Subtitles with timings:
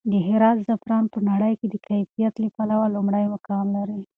[0.11, 4.01] د هرات زعفران په نړۍ کې د کیفیت له پلوه لومړی مقام لري.